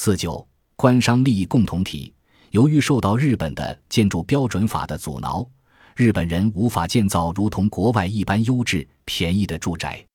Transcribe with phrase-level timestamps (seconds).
[0.00, 0.46] 四九
[0.76, 2.14] 官商利益共同体，
[2.52, 5.44] 由于受到日本的建筑标准法的阻挠，
[5.96, 10.06] 日本人无法建造如同国外一般优质、便宜的住宅，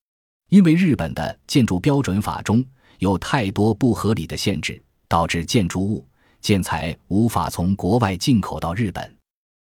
[0.47, 2.63] 因为日本的建筑标准法中
[2.99, 6.07] 有太多不合理的限制，导致建筑物
[6.39, 9.13] 建材无法从国外进口到日本。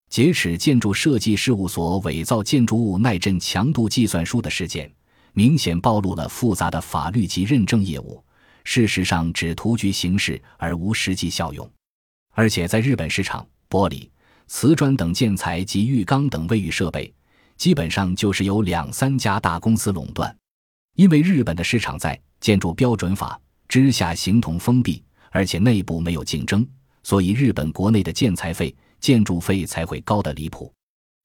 [0.09, 4.89] 劫持建筑设计事务所伪造建筑物耐震强度计算书的事件，
[5.33, 8.23] 明显暴露了复杂的法律及认证业务。
[8.65, 11.71] 事实上，只图具形式而无实际效用。
[12.33, 14.09] 而且，在日本市场，玻璃、
[14.47, 17.13] 瓷砖等建材及浴缸等卫浴设备，
[17.55, 20.35] 基本上就是由两三家大公司垄断。
[20.97, 26.67] 因为日本的市场在建筑标准法之下形同封闭，而且内部没有竞争，
[27.03, 28.75] 所以日本国内的建材费。
[29.01, 30.73] 建筑费才会高得离谱。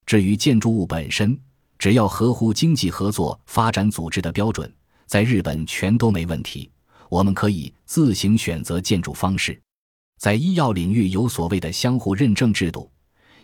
[0.05, 1.39] 至于建筑物本身，
[1.79, 4.71] 只要合乎经济合作发展组织的标准，
[5.07, 6.71] 在日本全都没问题。
[7.11, 9.61] 我们可以自行选择建筑方式。
[10.19, 12.91] 在医药领域有所谓的相互认证制度，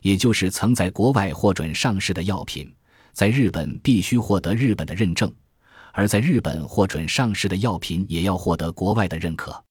[0.00, 2.72] 也就是曾在国外获准上市的药品，
[3.12, 5.28] 在日本必须获得日本的认证；
[5.92, 9.62] 而在日本获准上市的药品也要获得国外的认可。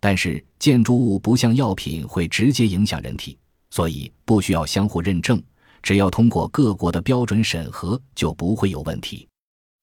[0.00, 3.38] 但是建筑物不像药品会直接影响人体。
[3.70, 5.42] 所以不需要相互认证，
[5.82, 9.26] 只要通过各国的标准审核就不会有问题。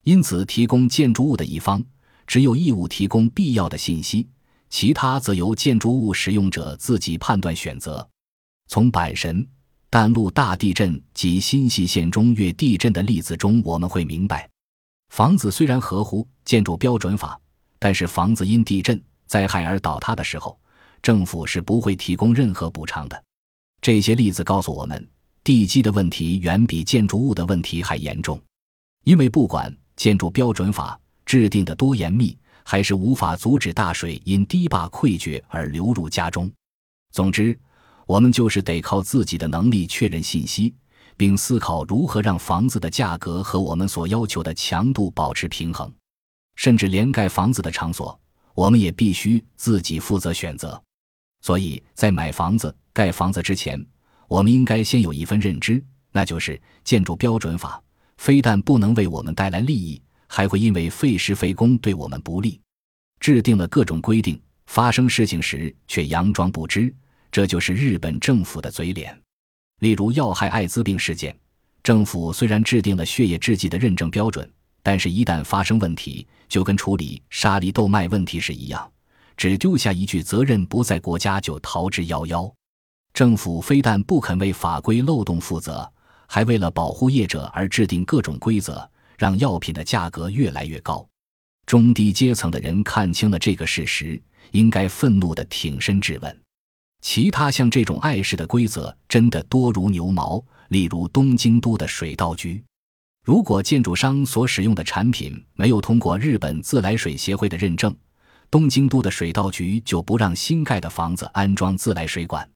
[0.05, 1.83] 因此，提供建筑物的一方
[2.27, 4.27] 只有义务提供必要的信息，
[4.69, 8.07] 其他则由建筑物使用者自己判断选择。
[8.67, 9.45] 从阪神
[9.89, 14.49] 淡路大地震及新泻县中越地震的例子中，我们会明白，
[15.09, 17.37] 房子虽然合乎建筑标准法，
[17.77, 20.57] 但是房子因地震灾害而倒塌的时候，
[21.01, 23.23] 政府是不会提供任何补偿的。
[23.81, 25.09] 这些例子告诉我们，
[25.43, 28.39] 地基的问题远比建筑物的问题还严重，
[29.03, 30.97] 因为不管建筑标准法
[31.31, 36.51] 制定的多严密，还是无法阻止大水因堤坝溃决而流入家中。
[37.13, 37.57] 总之，
[38.05, 40.75] 我们就是得靠自己的能力确认信息，
[41.15, 45.89] 并思考如何让房子的价格和我们所要求的强度保持平衡。
[46.57, 48.19] 甚至连盖房子的场所，
[48.53, 50.83] 我们也必须自己负责选择。
[51.39, 52.75] 所以在买房子。
[52.91, 53.81] 盖房子之前，
[54.27, 55.81] 我们应该先有一份认知，
[56.11, 57.81] 那就是建筑标准法
[58.17, 60.01] 非但不能为我们带来利益，
[60.33, 62.57] 还会因为费时费工对我们不利。
[63.19, 66.95] 制定了各种规定，发生事情时却佯装不知，
[67.29, 69.15] 这就是日本政府的嘴脸。
[69.79, 71.37] 例如要害艾滋病事件，
[71.83, 74.49] 政府虽然制定了血液制剂的认证标准，
[74.81, 78.89] 但是一旦发生问题，就跟处理沙梨豆麦问题是一样，
[79.35, 82.49] 只丢下一句“责任不在国家”就逃之夭夭。
[83.13, 85.91] 政府非但不肯为法规漏洞负责，
[86.25, 88.89] 还为了保护业者而制定各种规则，
[89.21, 91.07] 让药品的价格越来越高。
[91.67, 96.41] 中低阶层的人看清了这个事实，应该愤怒地挺身质问：
[97.01, 100.43] 其他像这种碍事的规则真的多如牛毛？
[100.69, 102.63] 例如东京都的水道局，
[103.23, 107.95] 如果建筑商所使用的产品没有通过日本自来水协会的认证，
[108.49, 112.49] 东京都的水道局就不让新盖的房子安装自来水管。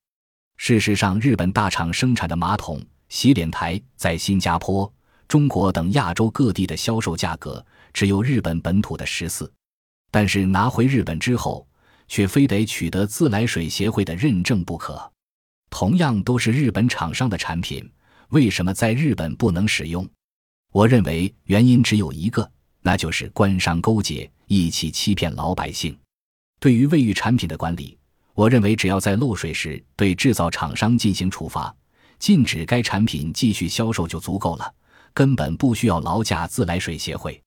[0.57, 4.91] 事实上，日本大厂生产的马桶、洗脸台在新加坡、
[5.27, 7.63] 中国等亚洲各地的销售价格
[7.93, 9.51] 只有日本本土的十四，
[10.11, 11.67] 但是拿回日本之后，
[12.07, 15.11] 却非得取得自来水协会的认证不可。
[15.69, 17.89] 同样都是日本厂商的产品，
[18.29, 20.07] 为什么在日本不能使用？
[20.71, 22.49] 我认为原因只有一个，
[22.81, 25.97] 那就是官商勾结，一起欺骗老百姓。
[26.59, 27.97] 对于卫浴产品的管理。
[28.33, 31.73] 我认为，只要在漏水时对制造厂商进行处罚，
[32.19, 34.73] 禁止该产品继续销售就足够了，
[35.15, 37.41] 根本不需要劳驾自来水协会。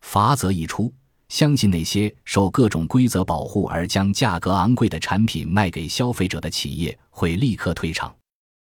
[0.00, 0.90] 法则一出，
[1.28, 8.14] 相信那些受各种规则保护而将价格昂贵的产品卖给消费者的企业会立刻退场。